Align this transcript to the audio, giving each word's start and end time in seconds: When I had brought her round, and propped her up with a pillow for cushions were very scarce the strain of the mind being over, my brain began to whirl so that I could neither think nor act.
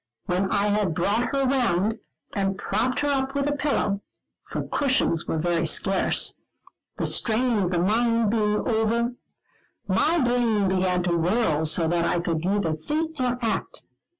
When 0.25 0.49
I 0.49 0.65
had 0.69 0.95
brought 0.95 1.27
her 1.29 1.45
round, 1.45 1.99
and 2.33 2.57
propped 2.57 3.01
her 3.01 3.07
up 3.07 3.35
with 3.35 3.45
a 3.45 3.55
pillow 3.55 4.01
for 4.43 4.67
cushions 4.67 5.27
were 5.27 5.37
very 5.37 5.67
scarce 5.67 6.33
the 6.97 7.05
strain 7.05 7.59
of 7.59 7.69
the 7.69 7.77
mind 7.77 8.31
being 8.31 8.67
over, 8.67 9.13
my 9.87 10.19
brain 10.25 10.67
began 10.69 11.03
to 11.03 11.15
whirl 11.15 11.67
so 11.67 11.87
that 11.87 12.03
I 12.03 12.19
could 12.19 12.43
neither 12.43 12.73
think 12.73 13.19
nor 13.19 13.37
act. 13.43 13.83